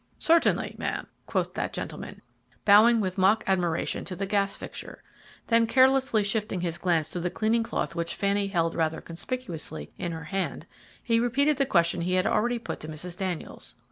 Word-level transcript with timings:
"Certainly, 0.17 0.73
ma'am," 0.79 1.05
quoth 1.27 1.53
that 1.53 1.73
gentleman, 1.73 2.23
bowing 2.65 3.01
with 3.01 3.19
mock 3.19 3.43
admiration 3.45 4.03
to 4.05 4.15
the 4.15 4.25
gas 4.25 4.57
fixture. 4.57 5.03
Then 5.45 5.67
carelessly 5.67 6.23
shifting 6.23 6.61
his 6.61 6.79
glance 6.79 7.07
to 7.09 7.19
the 7.19 7.29
cleaning 7.29 7.61
cloth 7.61 7.93
which 7.93 8.15
Fanny 8.15 8.47
held 8.47 8.73
rather 8.73 8.99
conspicuously 8.99 9.91
in 9.99 10.11
her 10.11 10.23
hand, 10.23 10.65
he 11.03 11.19
repeated 11.19 11.57
the 11.57 11.67
question 11.67 12.01
he 12.01 12.13
had 12.15 12.25
already 12.25 12.57
put 12.57 12.79
to 12.79 12.87
Mrs. 12.87 13.15
Daniels. 13.15 13.75